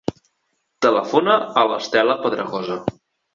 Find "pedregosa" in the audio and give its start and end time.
2.25-2.81